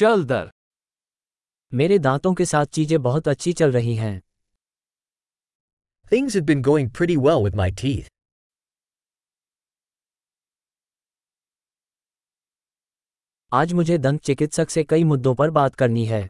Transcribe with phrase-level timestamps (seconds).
[0.00, 0.50] चल दर।
[1.72, 4.20] मेरे दांतों के साथ चीज़ें बहुत अच्छी चल रही हैं।
[6.12, 8.08] Things have been going pretty well with my teeth
[13.52, 16.28] आज मुझे दंत चिकित्सक से कई मुद्दों पर बात करनी है।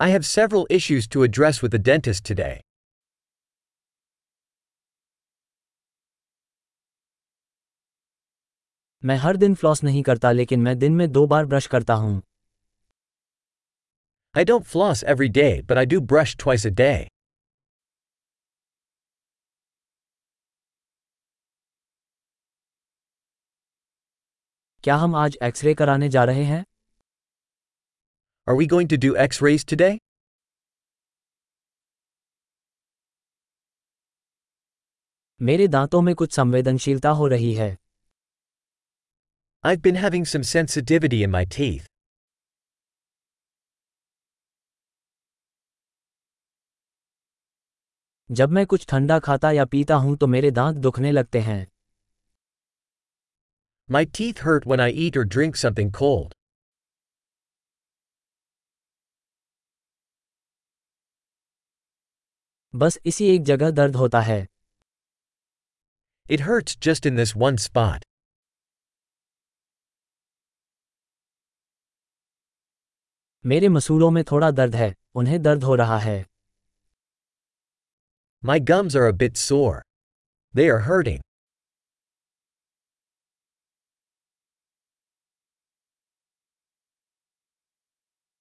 [0.00, 2.67] I have several issues to address with the dentist today
[9.04, 12.22] मैं हर दिन फ्लॉस नहीं करता लेकिन मैं दिन में दो बार ब्रश करता हूँ
[14.34, 17.08] I don't floss every day, but I do brush twice a day.
[24.84, 26.64] क्या हम आज एक्सरे कराने जा रहे हैं
[28.46, 29.96] Are we going to do x rays today?
[35.40, 37.76] मेरे दांतों में कुछ संवेदनशीलता हो रही है
[39.67, 41.87] I've been having some sensitivity in my teeth.
[48.31, 51.65] जब मैं कुछ ठंडा खाता या पीता हूं तो मेरे दांत दुखने लगते हैं
[53.89, 56.33] My teeth hurt when I eat or drink something cold.
[62.75, 64.45] बस इसी एक जगह दर्द होता है
[66.29, 68.06] It hurts just in this one spot.
[73.48, 76.26] मेरे मसूड़ों में थोड़ा दर्द है उन्हें दर्द हो रहा है।
[78.44, 79.82] माई gums are at sore
[80.56, 81.22] they are herding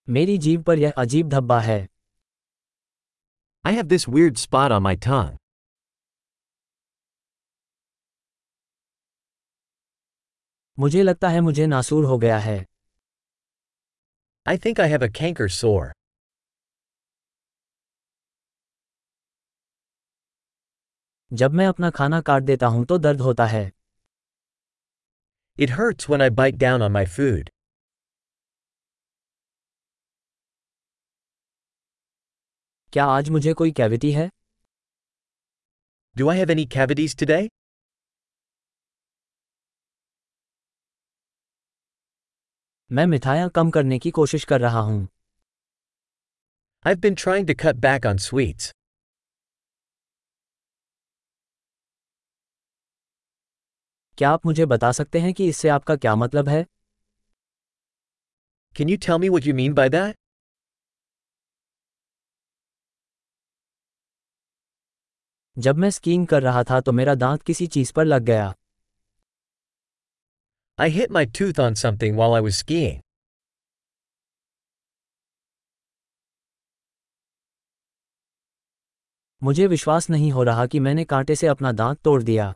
[0.10, 1.88] मेरी जीव पर यह अजीब धब्बा है।
[3.66, 5.38] I have this weird spot on my tongue
[10.80, 12.66] मुझे लगता है मुझे नासूर हो गया है।
[14.50, 15.92] I think I have a canker sore.
[21.34, 23.72] जब मैं अपना खाना काट देता हूँ तो दर्द होता है
[25.60, 27.50] It hurts when I bite down on my food.
[32.94, 34.30] क्या आज मुझे कोई कैविटी है
[36.16, 37.57] Do I have any cavities today?
[42.92, 45.08] मैं मिठाइयाँ कम करने की कोशिश कर रहा हूँ
[46.86, 48.70] I've been trying to cut back on sweets.
[54.18, 56.66] क्या आप मुझे बता सकते हैं कि इससे आपका क्या मतलब है
[58.76, 60.16] Can you tell me what you mean by that?
[65.58, 68.54] जब मैं स्कीइंग कर रहा था तो मेरा दांत किसी चीज़ पर लग गया
[70.79, 73.01] I hit my tooth on something while I was skiing.
[79.43, 82.55] मुझे विश्वास नहीं हो रहा कि मैंने कांटे से अपना दांत तोड़ दिया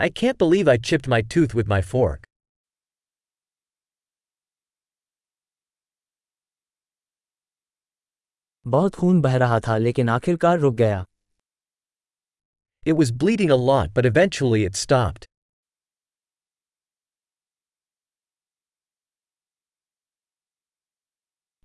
[0.00, 2.26] I can't believe I chipped my tooth with my fork.
[8.66, 11.04] बहुत खून बह रहा था लेकिन आखिरकार रुक गया
[12.86, 15.26] It was bleeding a lot, but eventually it stopped.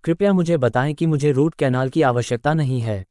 [0.03, 3.03] कृपया मुझे बताएँ कि मुझे रूट कैनाल की आवश्यकता नहीं है।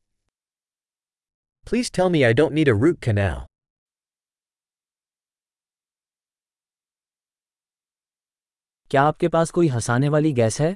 [1.66, 3.46] Please tell me I don't need a root canal
[8.90, 10.72] क्या आपके पास कोई हंसाने वाली गैस है?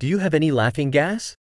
[0.00, 1.36] Do you have any laughing gas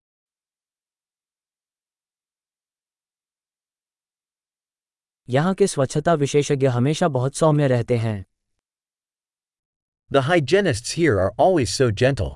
[5.28, 8.24] यहाँ के स्वच्छता विशेषज्ञ हमेशा बहुत सौम्य रहते हैं।
[10.10, 12.34] The hygienist here are always so gentle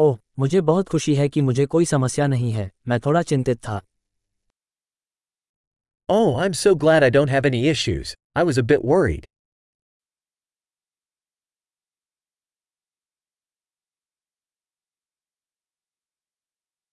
[0.00, 3.80] oh मुझे बहुत खुशी है कि मुझे कोई समस्या नहीं है मैं थोड़ा चिंतित था।
[6.08, 9.26] ओ I am so glad I don't have any issues I was a bit worried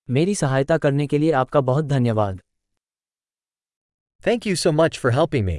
[0.10, 2.42] मेरी सहायता करने के लिए आपका बहुत धन्यवाद।
[4.24, 5.58] Thank you so much for helping me